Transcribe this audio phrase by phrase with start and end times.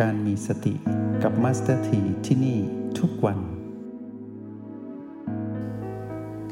[0.00, 0.74] การมีสติ
[1.22, 2.58] กับมาสเตอร์ทีที่นี่
[2.98, 3.38] ทุกวัน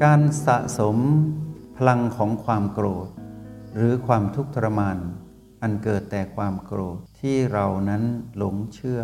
[0.03, 0.97] การสะสม
[1.77, 3.07] พลังของความโกรธ
[3.75, 4.97] หรือความทุกข์ทรมาน
[5.61, 8.03] อันเกิดแต่ความโกรธที่เรานั้น
[8.37, 9.01] หลงเชื่อ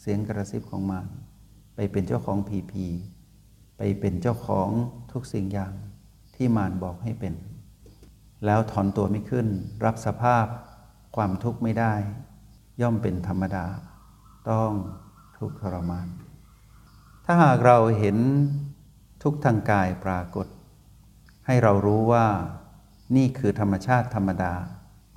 [0.00, 1.08] เสียงกระซิบของมาร
[1.74, 2.86] ไปเป็นเจ้าของผีผี
[3.78, 4.68] ไปเป็นเจ้าของ
[5.12, 5.74] ทุกสิ่งอย่าง
[6.34, 7.34] ที่มารบอกให้เป็น
[8.44, 9.46] แล้วถอนตัวไม่ขึ้น
[9.84, 10.46] รับสภาพ
[11.16, 11.94] ความทุกข์ไม่ได้
[12.80, 13.66] ย่อมเป็นธรรมดา
[14.50, 14.70] ต้อง
[15.38, 16.08] ทุกข์ทรมาน
[17.24, 18.16] ถ้าหากเราเห็น
[19.22, 20.46] ทุกทางกายปรากฏ
[21.46, 22.26] ให้เรารู้ว่า
[23.16, 24.54] นี่คือธรรมชาติธรรมดา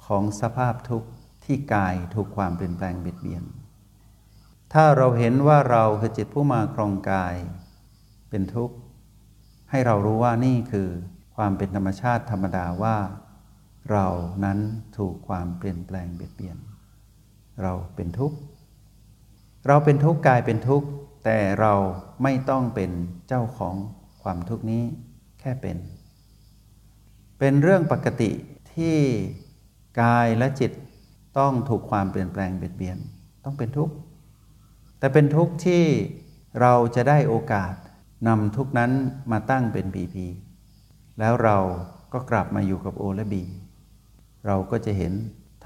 [0.06, 1.10] ของสภาพทุกข์
[1.46, 3.44] ที่กายถูกความเปลี่ยนแปลงเบียดเบียน
[4.74, 7.36] ถ้าเราเห็นว่าเราคือจิตผู้มาครองกาย
[8.30, 8.76] เป็นทุกข์
[9.70, 10.90] ให้เรารู้ว่านี่คือ
[11.36, 12.98] ความเป็นธรรมชาติธรรมดาว่า
[13.92, 14.08] เรา
[14.44, 14.60] นั้น
[14.98, 16.58] ถูกความเปลี่ยนแปลงเบียดเบียน
[17.64, 18.38] เราเป็นทุกข์
[19.68, 20.88] เราเป็นทุกข์กายเป็นทุกข์
[21.26, 21.74] แต่เรา
[22.24, 22.92] ไม่ต้องเป็น
[23.28, 23.76] เจ้าของ
[24.24, 24.84] ความทุกข์นี้
[25.40, 25.78] แค่เป็น
[27.40, 28.32] เป็นเรื่องปกติ
[28.74, 28.98] ที่
[30.02, 30.72] กายและจิต
[31.40, 32.98] ต้องถูกความเปลี่ยนแปลงเบียดเบียน
[33.44, 33.94] ต้องเป็นทุกข์
[35.00, 35.84] แต่เป็นทุกข์ที่
[36.62, 37.74] เราจะได้โอกาส
[38.28, 38.92] นำทุกนั้น
[39.32, 40.26] มาตั้งเป็นปีพี
[41.20, 41.58] แล้วเรา
[42.14, 43.44] ก็กลับมาอยู่กับโอและบี
[44.48, 45.14] เราก็จะเห็น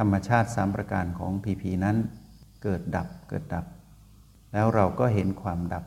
[0.03, 1.97] ธรรมชาติสามประการของพีพีนั้น
[2.63, 3.65] เกิดดับเกิดดับ
[4.53, 5.85] แล้วเราก็เห็นความดับ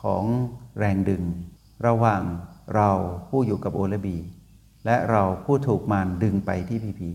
[0.00, 0.24] ของ
[0.78, 1.22] แรงดึง
[1.86, 2.22] ระหว่าง
[2.74, 2.90] เรา
[3.28, 4.16] ผู้อยู่กับโอและบี
[4.86, 7.10] และเราผู้ถูกมารดึงไปที่พีพี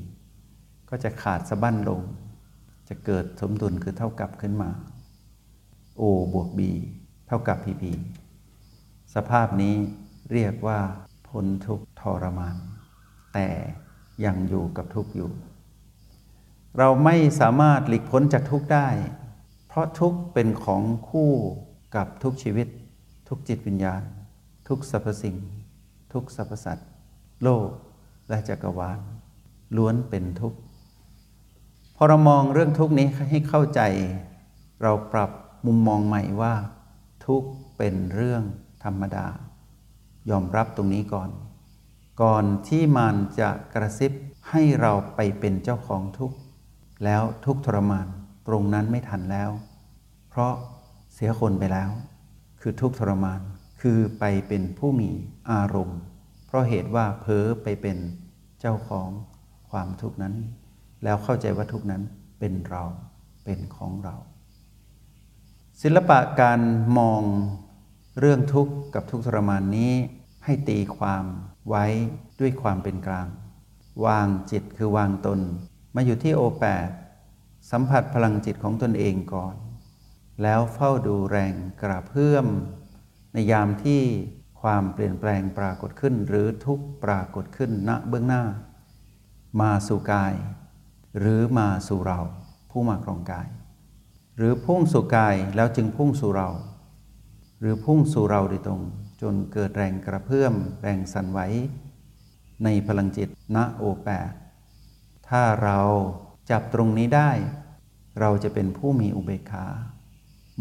[0.90, 2.02] ก็จะขาดสะบั้นลง
[2.90, 4.70] จะเกิดสมดุลคือเท่ากับขึ้นมา
[6.02, 6.04] O
[6.34, 6.62] บวก B
[7.28, 7.84] เท่ากับ PP
[9.16, 9.76] สภาพนี้
[10.32, 10.80] เรียกว่า
[11.28, 12.56] พ้นทุกทรมาน
[13.34, 13.48] แต่
[14.26, 15.32] ยังอยู่กับทุกอยู่
[16.78, 18.88] เราไม่สามารถหลีกพ้นจากทุกข์ได้
[19.68, 21.32] เพราะทุกข์เป็นของคู่
[21.96, 22.68] กับทุกชีวิต
[23.28, 24.02] ทุกจิตวิญญาณ
[24.68, 25.36] ทุกสรรพสิ่ง
[26.14, 26.90] ทุกสรรพสัตว์
[27.44, 27.70] โลก
[28.30, 29.00] และจักรวาล
[29.76, 30.60] ล้วนเป็นทุกข์
[31.96, 33.82] พอเรามองเรื่องทุกข์นี้ให้เข้าใจ
[34.82, 35.32] เราปรับ
[35.66, 36.56] มุมมองใหม่ว่า
[37.26, 38.44] ทุกข์เป็นเรื่อง
[38.84, 39.28] ธรรมดา
[40.30, 41.30] ยอมรับตรงนี้ก่อน
[42.22, 44.12] ก่อนที่มันจะกระซิบ
[44.50, 46.38] ให้เราไปเป็นเจ้าของทุกข์
[47.04, 48.08] แล้วทุกทรมาน
[48.48, 49.50] ตรงนั้นไม่ทันแล้ว
[50.30, 50.54] เพราะ
[51.14, 51.92] เสียคนไปแล้ว
[52.62, 53.42] คือทุกทรมาน
[53.82, 55.10] คือไปเป็นผู้มี
[55.52, 56.00] อารมณ์
[56.46, 57.98] เพราะเหตุว่าเพ้อไปเป็น
[58.60, 59.10] เจ้าของ
[59.70, 60.36] ความทุกข์นั้น
[61.04, 62.04] แล้วเข้าใจว่าทุกนั้น
[62.40, 62.84] เป็นเรา
[63.44, 64.16] เป็นของเรา
[65.82, 66.60] ศิลปะการ
[66.98, 67.22] มอง
[68.20, 69.92] เรื่องทุกข์กับทุกทรมานนี้
[70.46, 71.24] ให้ตีความ
[71.70, 71.86] ไว้
[72.40, 73.28] ด้วยความเป็นกลาง
[74.06, 75.40] วางจิตคือวางตน
[76.00, 76.90] มาอยู่ที่โอแปด
[77.72, 79.56] สัมผัสพลังจิตของตนเองก่อน
[80.44, 82.46] แล้วเฝ้าดูแรงกระเพื่อม
[83.34, 84.02] ในยามที่
[84.62, 88.44] ความเปลี่ยนแปลงปรากฏขึ้น หรือทุกปรากฏขึ้นณเบื้องหน้า
[89.62, 90.34] มาสู่กาย
[91.20, 92.20] หรือมาสู่เรา
[92.72, 93.48] ผู้มาครองกาย
[94.38, 96.50] หรือพุ่งสู่กายแล้วจึงพุ่งสู่เรา
[97.60, 98.82] หรือพุ่งสู่เราโดยตรง
[99.22, 101.40] จนเกิดแรงกระเพื่อม แรงสั่นไหว
[102.64, 104.32] ในพลังจิตณโอแปด
[105.30, 105.80] ถ้าเรา
[106.50, 107.32] จับตรงนี้ได้
[108.20, 109.66] เราจะเป็นผู้มีอุเบกขา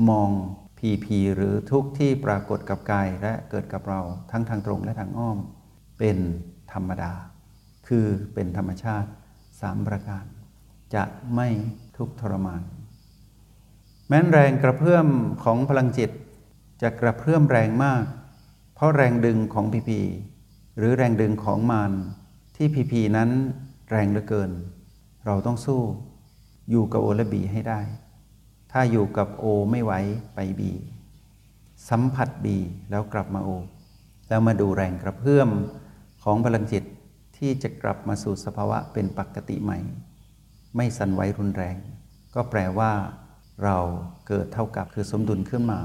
[0.08, 0.30] มอง
[0.78, 4.00] พีพีหรือทุกที่ปรากฏกับกายและเกิดกับเรา
[4.30, 5.38] ทั้งทางตรงและทางอ้อม
[5.98, 6.18] เป็น
[6.72, 7.12] ธรรมดา
[7.88, 9.08] คือเป็นธรรมชาติ
[9.60, 10.24] สามประการ
[10.94, 11.04] จะ
[11.34, 11.48] ไม่
[11.96, 12.62] ทุกทรมาน
[14.08, 15.06] แม้นแรงกระเพื่อม
[15.44, 16.10] ของพลังจิต
[16.82, 18.04] จะกระเพื่อมแรงมาก
[18.74, 20.00] เพราะแรงดึงของพีพี
[20.76, 21.92] หรือแรงดึงของมาร
[22.56, 23.30] ที่พีพีนั้น
[23.90, 24.50] แรงเหลือเกิน
[25.26, 25.80] เราต้องสู้
[26.70, 27.80] อยู่กับโอและบีให้ได้
[28.72, 29.92] ถ้าอยู่กับโอไม่ไหว
[30.34, 30.72] ไปบี
[31.88, 32.56] สัมผัสบี
[32.90, 33.50] แล้วกลับมาโอ
[34.28, 35.48] แล้วมาดูแรงกระเพื่อม
[36.24, 36.84] ของพลังจิต
[37.36, 39.78] ที่จะกลับมาสู่สภาวะเป็นปกติใหม่
[40.76, 41.76] ไม่สั่นไหวรุนแรง
[42.34, 42.92] ก็แปลว่า
[43.64, 43.76] เรา
[44.28, 45.80] เกิดเท่ากับคือสมดุลขึ้นมา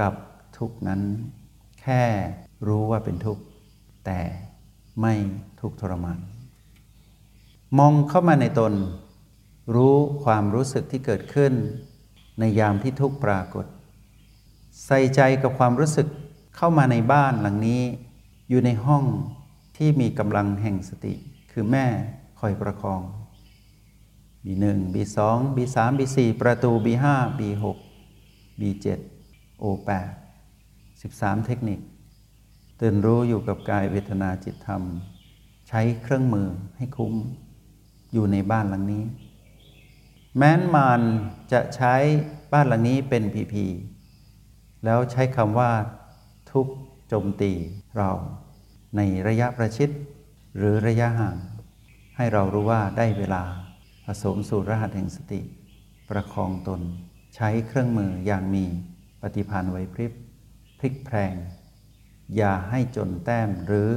[0.00, 0.12] กับ
[0.58, 1.00] ทุกนั้น
[1.80, 2.02] แค่
[2.68, 3.42] รู้ว่าเป็นทุกข์
[4.06, 4.20] แต่
[5.00, 5.14] ไม่
[5.60, 6.18] ทุกทรมาน
[7.78, 8.72] มองเข้ามาในตน
[9.74, 11.52] รู้ความรู้สึกที่เกิดขึ้น
[12.38, 13.66] ในยามที่ทุกข์ปรากฏ
[14.86, 16.08] ใส่ใจกับความรู้สึก
[16.56, 17.82] เข้ามาในบ้านหลังนี้
[18.48, 19.04] อยู่ในห้อง
[19.76, 21.14] ที่มีกำลังแห่งสติ
[21.52, 21.86] คือแม่
[22.40, 23.00] คอยประคอง
[24.44, 27.78] บีหนึ่งบีสองบีสามบีสี่ประตูบีห้าบีหก
[28.60, 28.98] บีเจ็ด
[29.58, 30.10] โอแปด
[31.02, 31.80] สิบสามเทคนิค
[32.80, 34.82] ตื่นรู้อยู่กับกายเวทนาจิตธรรม
[35.68, 37.14] ใช้เครื่องมือให้คุ้ม
[38.12, 39.04] อยู่ในบ้านหลังนี้
[40.36, 41.00] แม้นมาร
[41.52, 41.94] จะใช้
[42.52, 43.66] บ้านหลังนี้เป็นพีพี
[44.84, 45.72] แล้วใช้คำว่า
[46.52, 46.66] ทุก
[47.08, 47.52] โจมตี
[47.96, 48.10] เรา
[48.96, 49.90] ในระยะประชิด
[50.56, 51.36] หรือระยะห่าง
[52.16, 53.42] ให้เรารู้ว่าได้เวลา
[54.06, 55.40] ผสมสู่รหัสแห่งสติ
[56.08, 56.80] ประคองตน
[57.34, 58.64] ใช้เครื่องมืออย่างมี
[59.22, 60.12] ปฏิภาณไหวพริบ
[60.78, 61.34] พลิกแพลง
[62.36, 63.90] อย่าให้จนแต้มหรือ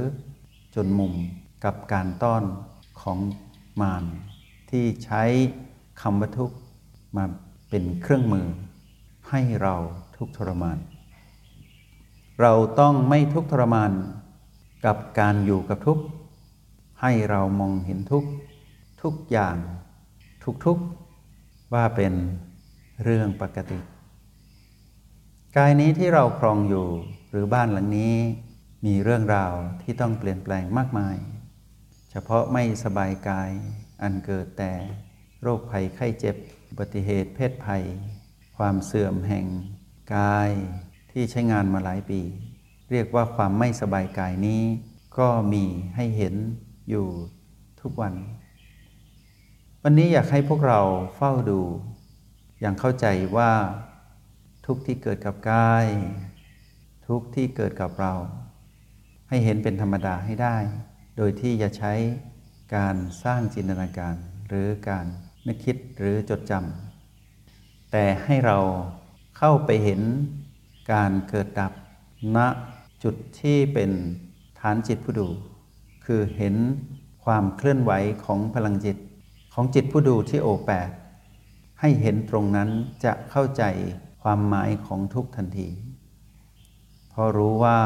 [0.74, 1.14] จนมุม
[1.64, 2.44] กับการต้อน
[3.02, 3.18] ของ
[3.80, 4.04] มาร
[4.70, 5.22] ที่ใช้
[6.00, 6.56] คำว่าทุกข์
[7.16, 7.24] มา
[7.70, 8.46] เป็นเครื่องมือ
[9.30, 9.74] ให้เรา
[10.16, 10.78] ทุกข์ทรมาน
[12.40, 13.92] เราต้องไม่ทุกข์ทรมาน
[14.84, 16.04] กับการอยู่กับทุกข์
[17.00, 18.24] ให้เรามองเห็นทุก
[19.02, 19.56] ทุกอย่าง
[20.44, 20.78] ทุกทุก
[21.72, 22.12] ว่าเป็น
[23.04, 23.78] เรื่องปกติ
[25.56, 26.86] กายนี้ที่เราครองอยู่
[27.30, 28.14] หรือบ้านหลังนี้
[28.86, 29.52] มีเรื่องราว
[29.82, 31.16] ที่ต้องเปลี่ยนแปลงมากมาย
[32.18, 33.50] ฉพาะไม่สบายกาย
[34.02, 34.72] อันเกิดแต่
[35.42, 36.36] โรคภัยไข้เจ็บ
[36.68, 37.84] อุบัติเหตุเพศภัย
[38.56, 39.46] ความเสื่อมแห่ง
[40.16, 40.50] กาย
[41.12, 42.20] ที่ใช้งานมาหลายปี
[42.90, 44.62] เรียกว่าความไม่สบายกายนี้
[45.18, 45.64] ก็มี
[45.96, 46.34] ให้เห็น
[46.90, 47.06] อยู่
[47.80, 48.14] ทุกวัน
[49.82, 50.80] วันนี้อยากให้พวกเรา
[51.16, 51.60] เฝ้าดู
[52.60, 53.52] อย่างเข้าใจว่า
[54.66, 55.86] ทุกที่เกิดกับกาย
[57.08, 58.14] ทุกที่เกิดกับเรา
[59.28, 60.58] ให้เห็นเป็นธรรมดาให้ได้
[61.16, 61.92] โดยที่อย่าใช้
[62.76, 64.16] การสร้างจินตนาการ
[64.48, 65.06] หรือการ
[65.46, 68.58] นึกคิดหรือจดจำแต่ให้เรา
[69.38, 70.00] เข้าไปเห็น
[70.92, 71.72] การเกิดดับ
[72.36, 72.38] ณ
[73.02, 73.90] จุดที่เป็น
[74.60, 75.28] ฐานจิตผู้ดู
[76.04, 76.54] คือเห็น
[77.24, 77.92] ความเคลื่อนไหว
[78.24, 78.96] ของพลังจิต
[79.54, 80.90] ของจิตผู้ดูที่โอแปด
[81.80, 82.68] ให้เห็นตรงนั้น
[83.04, 83.62] จะเข้าใจ
[84.22, 85.68] ความหมายของทุกทันที
[87.12, 87.78] พอรู้ว่า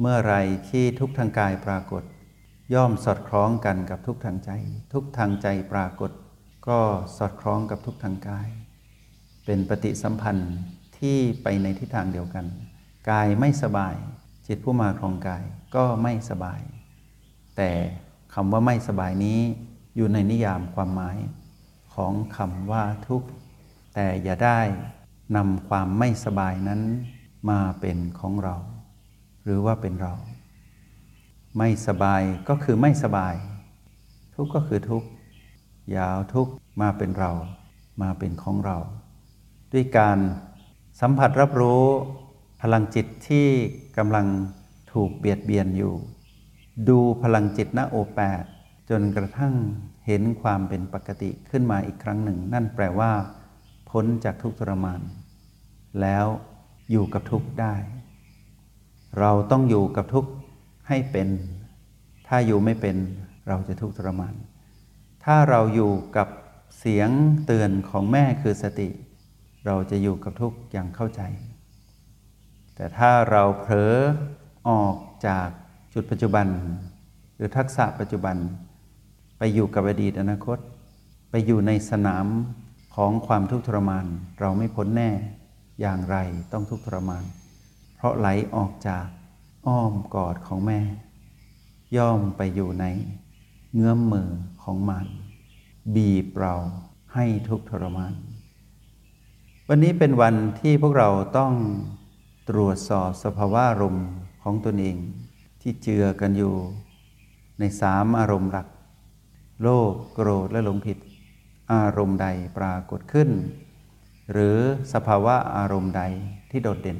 [0.00, 0.34] เมื่อไร
[0.68, 2.02] ที่ทุกทางกายปรากฏ
[2.74, 4.50] ย่อมสอดคล้องกันกับทุกทางใจ
[4.92, 6.10] ทุกทางใจปรากฏ
[6.68, 6.80] ก็
[7.16, 8.48] สอดคล้องกับทุกทางกาย
[9.44, 10.54] เป็นปฏิสัมพันธ์
[10.98, 12.46] ที่ไปในทิศทางเดียวกัน
[13.10, 13.94] กายไม่สบาย
[14.46, 15.42] จิตผู้มาครองกาย
[15.76, 16.60] ก็ไม่สบาย
[17.56, 17.70] แต่
[18.34, 19.40] คำว่าไม่สบายนี้
[19.96, 21.18] อยู่ในนิยามความหมาย
[21.94, 23.28] ของคำว่าทุกข์
[23.94, 24.60] แต่อย่าได้
[25.36, 26.80] นำความไม่สบายนั้น
[27.50, 28.56] มาเป็นของเรา
[29.44, 30.14] หรือว่าเป็นเรา
[31.58, 33.34] ไม่สบายก็คือไม่สบาย
[34.34, 35.04] ทุกก็คือทุก
[35.96, 36.48] ยาวทุก
[36.80, 37.32] มาเป็นเรา
[38.02, 38.78] มาเป็นของเรา
[39.72, 40.18] ด้วยการ
[41.00, 41.84] สัมผัสรับรู้
[42.62, 43.46] พลังจิตที่
[43.98, 44.26] กำลัง
[44.92, 45.94] ถูกเบียดเบียนอยู่
[46.88, 48.42] ดูพลังจิตณโอแปด
[48.90, 49.54] จนกระทั่ง
[50.06, 53.12] เห็นความเป็นปกติขึ้นมาอีกครั้งหนึ่ง นั่นแปลว่า
[53.90, 55.00] พ้นจากทุกข์ทรมาน
[56.00, 56.26] แล้ว
[56.90, 57.74] อยู่กับทุกข์ได้
[59.18, 60.30] เราต้องอยู่กับทุกข์
[60.88, 61.28] ให้เป็น
[62.28, 62.96] ถ้าอยู่ไม่เป็น
[63.48, 64.34] เราจะทุกข์ทรมาน
[65.24, 66.28] ถ้าเราอยู่กับ
[66.78, 67.10] เสียง
[67.46, 68.88] เตือนของแม่คือสติ
[69.66, 71.22] เราจะอยู่กับทุกข์อย่างเข้าใจ
[72.74, 73.94] แต่ถ้าเราเผลอ
[74.68, 74.96] ออก
[75.26, 75.48] จาก
[75.94, 76.46] จุดปัจจุบัน
[77.36, 78.36] หรือทักษะปัจจุบัน
[79.38, 80.58] ไปอยู่กับอดีตอนาคต
[81.30, 82.26] ไปอยู่ในสนาม
[82.96, 84.06] ของความทุกข์ทรมาน
[84.40, 85.10] เราไม่พ้นแน่
[85.80, 86.16] อย่างไร
[86.52, 87.24] ต้องทุกข์ทรมาน
[87.96, 89.06] เพราะไหลออกจาก
[89.66, 90.80] อ้อมกอดของแม่
[91.96, 92.84] ย่อมไปอยู่ใน
[93.74, 94.30] เงื้อมมือ
[94.62, 95.06] ของมัน
[95.94, 96.54] บีบเรา
[97.14, 98.14] ให้ทุกข์ทรมาน
[99.68, 101.08] วันนี้เป็นวันที่พวกเรา
[101.38, 101.52] ต้อง
[102.50, 104.08] ตรวจสอบสภาวะอารมณ์
[104.42, 104.96] ของตนเอง
[105.60, 106.54] ที่เจือกันอยู่
[107.58, 108.66] ในสามอารมณ์หลัก
[109.62, 110.98] โลภโกรธและหลงผิด
[111.72, 112.26] อารมณ์ใด
[112.58, 113.30] ปรากฏขึ้น
[114.32, 114.58] หรือ
[114.92, 116.02] สภาวะอารมณ์ใด
[116.50, 116.98] ที่โดดเด่น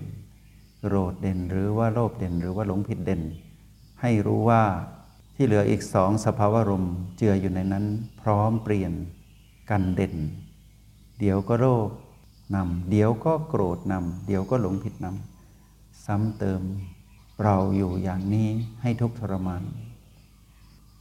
[0.89, 3.23] โกรธเด่นหรือว่าโลภเด่นหรือว่าหลงผิดเด่น
[4.01, 4.63] ให้รู้ว่า
[5.37, 7.85] ที่เหลืออีกสองสภาวะรมเจืออยู่ในนั้น
[8.23, 8.93] พร้อมเปลี่ยน
[9.71, 10.15] กันเด่น
[11.19, 11.91] เดี๋ยวก็โลภ
[12.55, 16.61] นำเดี๋ยวก็โกรธนำเดี๋ยวก็หลงผิดนำซ้ำเติม
[17.45, 18.49] เราอยู่อย่างนี้
[18.83, 19.63] ให้ทุกทรมาน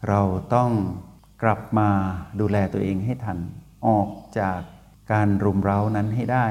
[0.07, 0.21] เรา
[0.53, 0.71] ต้อง
[1.43, 1.89] กลับมา
[2.39, 3.37] ดูแลตัวเองให้ทัน
[3.87, 4.59] ออกจาก
[5.11, 6.47] การรุมเร้านั้นให้ได้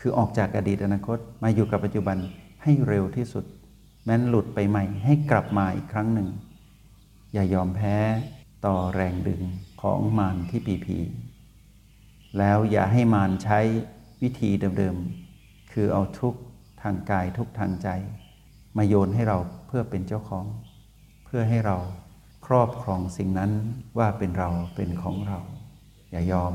[0.00, 2.16] คือออกจากอดีตอนาคตมาอยู่กับปัจจุบัน
[2.62, 3.44] ให้เร็วที่สุด
[4.04, 6.28] แม้นหลุดไปใหม่ให้กลับมาอีกครั้งหนึ่ง
[7.32, 7.96] อย่ายอมแพ้
[8.66, 9.42] ต่อแรงดึง
[9.82, 10.98] ของมารที่ปีพี
[12.38, 13.60] แล้วอย่าให้มารใช้
[14.22, 16.34] วิธีเดิมๆ คือเอาทุก
[16.82, 17.88] ทางกายทุกทางใจ
[18.76, 20.46] มาโยนให้เราเพื่อเป็นเจ้าของ
[21.24, 21.76] เพื่อให้เรา
[22.46, 23.52] ครอบครองสิ่งนั้น
[23.98, 25.38] ว่าเป็นเราเป็นของเรา
[26.10, 26.54] อย่ายอม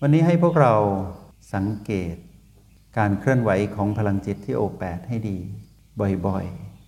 [0.00, 0.74] วันนี้ให้พวกเรา
[1.54, 2.16] สังเกต
[2.98, 5.38] การเคลื่อนไหวของพลังจิตที่โอแปดให้ดี
[6.26, 6.46] บ่อย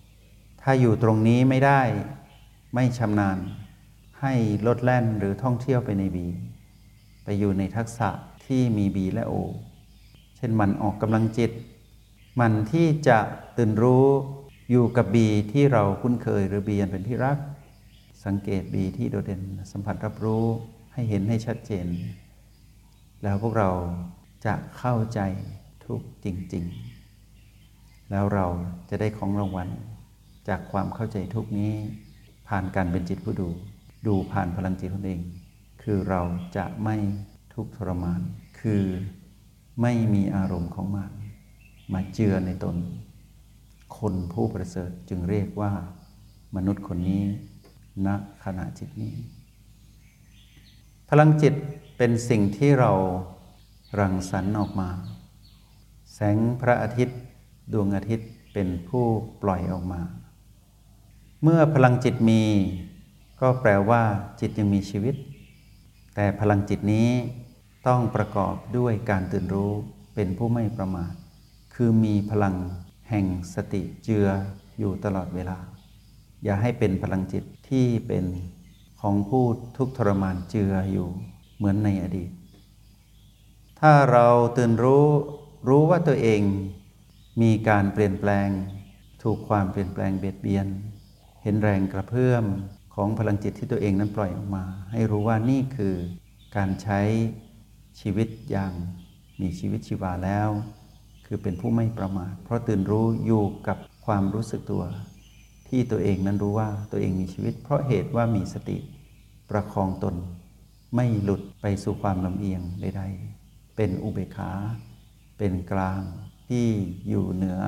[0.09, 1.81] ๆ ถ้าอยู่ตรงนี้ไม่ได้
[2.75, 3.37] ไม่ชำนาญ
[4.21, 4.33] ให้
[4.67, 6.27] ลดแล่นหรือท่องเที่ยวไปในบี
[7.23, 8.09] ไปอยู่ในทักษะ
[8.45, 9.33] ที่มี B และ O
[10.37, 11.51] เช่นมันออกกำลังจิต
[12.39, 13.19] มันที่จะ
[13.57, 14.05] ตื่นรู้
[14.71, 15.17] อยู่กับ B
[15.51, 17.37] ที่เราคุ้นเคยหรือ B อันเป็นที่รัก
[18.25, 19.41] สังเกต B ที่โดดเด่น
[19.71, 20.45] สัมผัสรับรู้
[20.93, 21.87] ให้เห็นให้ชัดเจน
[23.23, 23.69] แล้วพวกเรา
[24.45, 25.19] จะเข้าใจ
[25.85, 26.65] ทุกจริง
[27.37, 28.45] ๆ แล้วเรา
[28.89, 29.69] จะได้ของรางวัล
[30.47, 31.73] จากความเข้าใจทุกนี้
[32.47, 33.49] ผ่านการเป็นจิตผู้ดู
[34.07, 35.21] ดูผ่านพลังจิตตนเอง
[35.81, 36.21] คือเรา
[36.57, 36.95] จะไม่
[37.53, 38.21] ทุกข์ทรมาน
[38.59, 38.83] คือ
[39.81, 41.11] ไม่มีอารมณ์ของมัน
[41.93, 42.75] มาเจือในตน
[43.97, 45.71] คนผู้ประเสริฐจึงเรียกว่า
[46.55, 47.23] มนุษย์คนนี้
[48.05, 48.07] ณ
[48.43, 49.15] ขณะจิตนี้
[51.09, 51.53] พลังจิต
[51.97, 52.91] เป็นสิ่งที่เรา
[53.99, 54.89] รังสรรค์ออกมา
[56.13, 57.19] แสงพระอาทิตย์
[57.73, 59.05] ดวงอาทิตย์เป็นผู้
[59.41, 60.01] ปล่อยออกมา
[61.41, 62.43] เมื่อพลังจิตมี
[63.41, 64.03] ก็แปลว่า
[64.39, 65.15] จิตยังมีชีวิต
[66.15, 67.09] แต่พลังจิตนี้
[67.87, 69.71] ต้องประกอบด้วยการตื่นรู้
[70.15, 71.13] เป็นผู้ไม่ประมาท
[71.75, 72.55] คือมีพลัง
[73.09, 74.27] แห่งสติเจือ
[74.79, 75.57] อยู่ตลอดเวลา
[76.43, 78.25] อย่าให้เป็นพลังจิตที่เป็น
[79.01, 79.45] ของผู้
[79.77, 81.07] ทุกข์ทรมานเจืออยู่
[81.57, 82.31] เหมือนในอดีต
[83.85, 85.07] ถ้าเราตื่นรู้
[85.67, 86.41] รู้ว่าตัวเอง
[87.41, 88.49] มีการเปลี่ยนแปลง
[89.23, 90.67] ถูกความเปลี่ยนแปลงเบียดเบียน
[91.43, 92.45] เห็นแรงกระเพื่อม
[92.95, 95.95] ของพลังจิตที่ตัวเองนั้นปล่อยออกมา ให้รู้ว่านี่คือ
[96.55, 97.01] การใช้
[97.99, 98.73] ชีวิตอย่าง
[99.41, 100.49] มีชีวิตชีวาแล้ว
[101.25, 104.83] คือเป็นผู้ไม่ประมาท เพราะตื่นรู้อยู่กับความรู้สึกตัว
[105.67, 108.77] ที่ตัวเองนั้นรู้ว่าตัวเองมีชีวิต เพราะเหตุว่ามีสติ
[109.49, 110.15] ประคองตน
[110.95, 113.40] ไม่หลุดไปสู่ความลำเอียงใดๆ
[113.75, 114.51] เป็นอุเบกขา
[115.37, 116.01] เป็นกลาง
[116.47, 116.67] ที่
[117.07, 117.59] อยู่เหนือ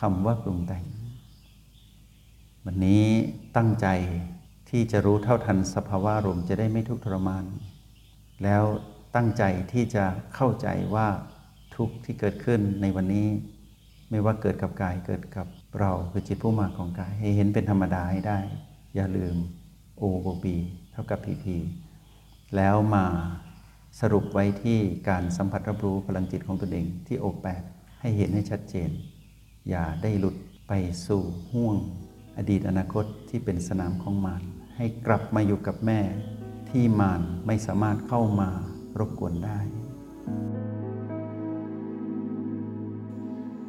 [0.00, 0.84] คำว่าปรุงแต่ง
[2.64, 3.06] วันนี้
[3.56, 3.86] ตั้งใจ
[4.70, 7.44] ที่จะรู้เท่าทันสภาวะรมจะได้ไม่ทุกข์ทรมาน
[8.42, 8.62] แล้ว
[9.16, 11.08] ตั้งใจที่จะเข้าใจว่า
[11.76, 13.28] ทุกข์ที่เกิดขึ้นในวันนี้
[14.10, 15.46] ไม่ว่าเกิดกับกายเกิดกับ
[15.80, 18.38] เราคือจิตผู้มาของกายให้เห็นเป็นธรรมดาให้ได้
[18.94, 19.36] อย่าลืม
[19.98, 20.56] โอโบบี
[20.92, 21.56] เท่ากับพีพี
[22.56, 23.06] แล้วมา
[24.00, 27.62] สรุปไว้ที่การสัมผัสรับรู้พลังจิตของตนเองที่โอแปด
[28.00, 28.90] ให้เห็นให้ชัดเจน
[29.68, 30.36] อย่าได้หลุด
[30.68, 30.72] ไป
[31.06, 31.22] สู่
[31.52, 31.76] ห่วง
[32.36, 34.42] อดีตอนาคตที่เป็นสนามของมาร
[34.76, 36.00] ให้กลับมาอยู่กับแม่
[36.70, 38.48] ที่มารไม่สามารถเข้ามา
[38.98, 39.60] รบกวนได้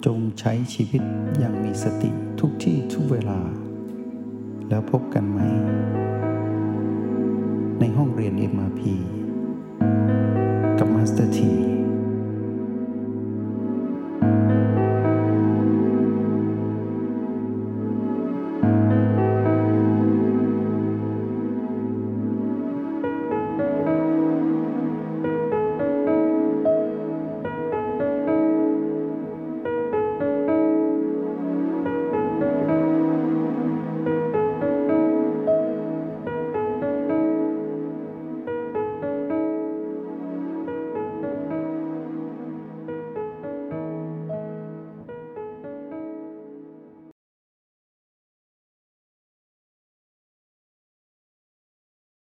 [0.05, 1.01] จงใช้ชีวิต
[1.39, 3.39] อย่างมีสติทุกที่ทุกเวลา
[4.69, 5.39] แล้วพบกันไหม
[7.79, 8.81] ในห้องเรียน MRP
[10.79, 11.82] กับมาสเตอร์ที